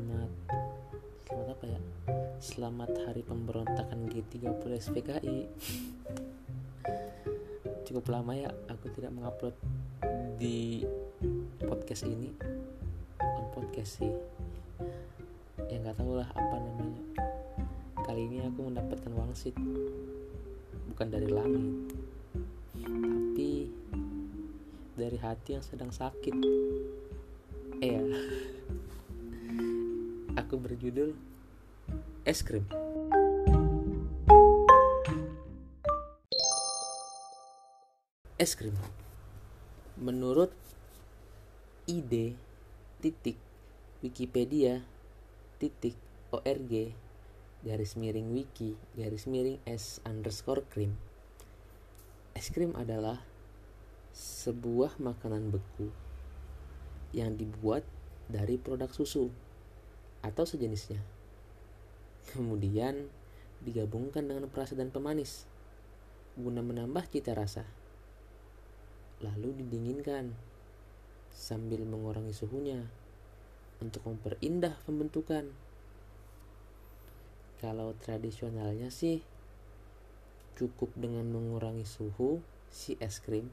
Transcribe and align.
selamat 0.00 0.32
selamat 1.28 1.48
apa 1.52 1.64
ya? 1.68 1.80
Selamat 2.40 2.90
hari 3.04 3.20
pemberontakan 3.20 4.08
G30 4.08 4.64
SPKI 4.80 5.38
cukup 7.84 8.08
lama 8.08 8.32
ya 8.32 8.48
aku 8.72 8.88
tidak 8.96 9.12
mengupload 9.12 9.52
di 10.40 10.88
podcast 11.60 12.08
ini. 12.08 12.32
Bukan 13.20 13.46
podcast 13.52 14.00
sih. 14.00 14.12
Ya 15.68 15.76
nggak 15.84 16.00
tahu 16.00 16.16
lah 16.16 16.32
apa 16.32 16.56
namanya. 16.56 17.04
Kali 18.00 18.24
ini 18.24 18.40
aku 18.40 18.72
mendapatkan 18.72 19.12
wangsit 19.12 19.52
bukan 20.96 21.08
dari 21.12 21.28
langit. 21.28 21.92
Tapi 22.88 23.68
dari 24.96 25.18
hati 25.20 25.60
yang 25.60 25.64
sedang 25.66 25.92
sakit. 25.92 26.36
Eh 27.84 27.92
ya 27.92 28.00
aku 30.38 30.60
berjudul 30.60 31.14
es 32.22 32.42
krim. 32.46 32.66
Es 38.38 38.54
krim. 38.54 38.74
Menurut 39.98 40.54
ide 41.90 42.38
titik 43.02 43.36
wikipedia 44.00 44.86
titik 45.58 45.98
org 46.32 46.94
garis 47.60 47.92
miring 48.00 48.32
wiki 48.32 48.78
garis 48.96 49.26
miring 49.26 49.58
s 49.66 49.98
underscore 50.06 50.64
krim. 50.70 50.94
Es 52.32 52.48
krim 52.48 52.72
adalah 52.78 53.20
sebuah 54.14 54.96
makanan 55.02 55.52
beku 55.52 55.90
yang 57.10 57.34
dibuat 57.34 57.82
dari 58.30 58.56
produk 58.56 58.88
susu 58.94 59.49
atau 60.20 60.44
sejenisnya 60.44 61.00
kemudian 62.36 63.08
digabungkan 63.64 64.24
dengan 64.24 64.48
perasa 64.48 64.76
dan 64.76 64.92
pemanis 64.92 65.48
guna 66.36 66.60
menambah 66.64 67.04
cita 67.10 67.36
rasa 67.36 67.64
lalu 69.20 69.52
didinginkan 69.60 70.32
sambil 71.30 71.84
mengurangi 71.84 72.32
suhunya 72.32 72.84
untuk 73.80 74.04
memperindah 74.04 74.76
pembentukan. 74.84 75.48
Kalau 77.60 77.92
tradisionalnya 78.00 78.88
sih 78.88 79.20
cukup 80.56 80.92
dengan 80.96 81.28
mengurangi 81.28 81.84
suhu 81.84 82.40
si 82.68 82.96
es 83.00 83.20
krim 83.20 83.48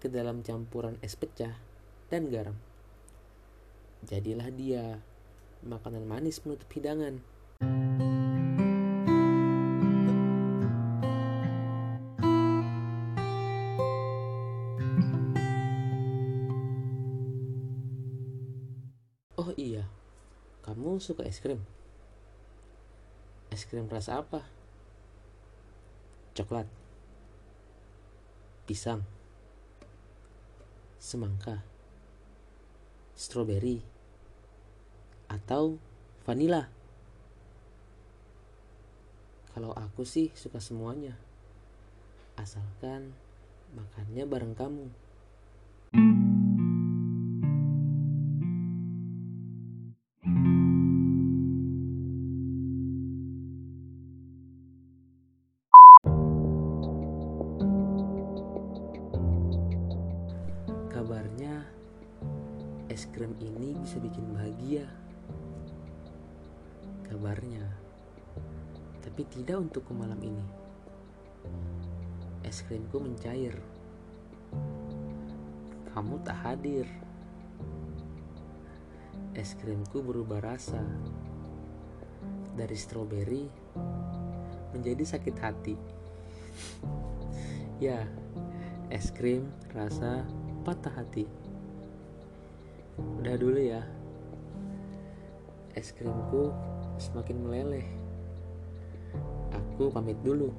ke 0.00 0.08
dalam 0.08 0.44
campuran 0.44 1.00
es 1.00 1.16
pecah 1.16 1.56
dan 2.12 2.28
garam. 2.28 2.56
Jadilah 4.04 4.48
dia 4.52 5.00
makanan 5.64 6.04
manis 6.04 6.42
penutup 6.42 6.68
hidangan. 6.74 7.22
Oh 19.36 19.52
iya, 19.54 19.84
kamu 20.64 20.96
suka 20.98 21.22
es 21.28 21.38
krim? 21.38 21.60
Es 23.52 23.68
krim 23.68 23.86
rasa 23.86 24.24
apa? 24.24 24.42
Coklat, 26.36 26.68
pisang, 28.68 29.04
semangka, 31.00 31.62
stroberi, 33.14 33.80
atau 35.26 35.78
vanila? 36.26 36.70
Kalau 39.56 39.72
aku 39.72 40.04
sih 40.04 40.28
suka 40.36 40.60
semuanya, 40.60 41.16
asalkan 42.36 43.16
makannya 43.72 44.28
bareng 44.28 44.52
kamu. 44.52 44.92
Kabarnya 60.92 61.64
es 62.92 63.08
krim 63.08 63.32
ini 63.40 63.72
bisa 63.80 63.96
bikin 63.96 64.36
bahagia. 64.36 65.05
Kabarnya. 67.06 67.62
Tapi 68.98 69.22
tidak 69.30 69.62
untuk 69.70 69.86
malam 69.94 70.18
ini. 70.18 70.46
Es 72.42 72.66
krimku 72.66 72.98
mencair. 72.98 73.54
Kamu 75.94 76.18
tak 76.26 76.38
hadir. 76.42 76.90
Es 79.38 79.54
krimku 79.54 80.02
berubah 80.02 80.42
rasa. 80.42 80.82
Dari 82.58 82.74
stroberi 82.74 83.46
menjadi 84.74 85.04
sakit 85.06 85.36
hati. 85.38 85.76
Ya, 87.78 88.02
es 88.90 89.14
krim 89.14 89.46
rasa 89.70 90.26
patah 90.66 90.90
hati. 90.90 91.28
Udah 93.22 93.36
dulu 93.38 93.60
ya. 93.62 93.84
Es 95.76 95.92
krimku 95.92 96.50
semakin 96.98 97.36
meleleh. 97.44 97.86
Aku 99.52 99.92
pamit 99.92 100.16
dulu. 100.24 100.52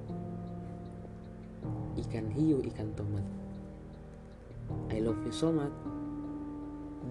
Ikan 1.98 2.30
hiu, 2.30 2.62
ikan 2.74 2.94
tomat. 2.94 3.26
I 4.94 5.02
love 5.02 5.20
you 5.26 5.34
so 5.34 5.50
much. 5.50 5.74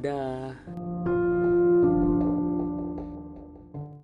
Dah. 0.04 1.25